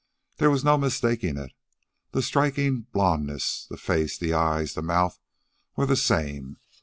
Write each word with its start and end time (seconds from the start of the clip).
There 0.37 0.49
was 0.49 0.63
no 0.63 0.79
mistaking 0.79 1.37
it. 1.37 1.51
The 2.09 2.23
striking 2.23 2.87
blondness, 2.91 3.67
the 3.69 3.77
face, 3.77 4.17
the 4.17 4.33
eyes, 4.33 4.73
the 4.73 4.81
mouth 4.81 5.19
were 5.75 5.85
the 5.85 5.95
same. 5.95 6.57